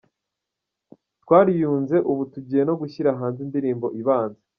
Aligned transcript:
"Twariyunze, 1.23 1.95
ubu 2.11 2.23
tugiye 2.33 2.61
no 2.65 2.73
gushyira 2.81 3.17
hanze 3.19 3.39
indirimbo 3.45 3.87
ibanza. 3.99 4.41